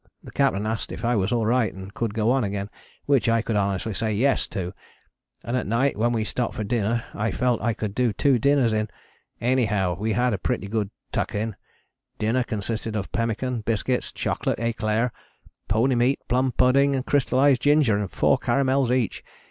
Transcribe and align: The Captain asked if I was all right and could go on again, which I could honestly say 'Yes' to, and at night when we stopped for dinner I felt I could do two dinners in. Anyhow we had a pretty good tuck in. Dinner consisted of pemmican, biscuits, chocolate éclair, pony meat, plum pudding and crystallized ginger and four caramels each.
The 0.23 0.31
Captain 0.31 0.65
asked 0.65 0.91
if 0.91 1.05
I 1.05 1.15
was 1.15 1.31
all 1.31 1.45
right 1.45 1.71
and 1.71 1.93
could 1.93 2.15
go 2.15 2.31
on 2.31 2.43
again, 2.43 2.71
which 3.05 3.29
I 3.29 3.43
could 3.43 3.55
honestly 3.55 3.93
say 3.93 4.11
'Yes' 4.11 4.47
to, 4.47 4.73
and 5.43 5.55
at 5.55 5.67
night 5.67 5.95
when 5.95 6.11
we 6.11 6.23
stopped 6.23 6.55
for 6.55 6.63
dinner 6.63 7.03
I 7.13 7.29
felt 7.29 7.61
I 7.61 7.75
could 7.75 7.93
do 7.93 8.11
two 8.11 8.39
dinners 8.39 8.73
in. 8.73 8.89
Anyhow 9.39 9.93
we 9.95 10.13
had 10.13 10.33
a 10.33 10.39
pretty 10.39 10.67
good 10.67 10.89
tuck 11.11 11.35
in. 11.35 11.55
Dinner 12.17 12.41
consisted 12.41 12.95
of 12.95 13.11
pemmican, 13.11 13.61
biscuits, 13.61 14.11
chocolate 14.11 14.57
éclair, 14.57 15.11
pony 15.67 15.93
meat, 15.93 16.19
plum 16.27 16.51
pudding 16.53 16.95
and 16.95 17.05
crystallized 17.05 17.61
ginger 17.61 17.95
and 17.95 18.09
four 18.09 18.39
caramels 18.39 18.89
each. 18.89 19.23